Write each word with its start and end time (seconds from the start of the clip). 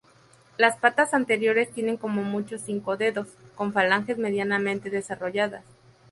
Las 0.57 0.77
patas 0.77 1.13
anteriores 1.13 1.71
tienen 1.71 1.95
como 1.95 2.23
mucho 2.23 2.57
cinco 2.57 2.97
dedos, 2.97 3.27
con 3.53 3.71
falanges 3.71 4.17
medianamente 4.17 4.89
desarrolladas. 4.89 5.63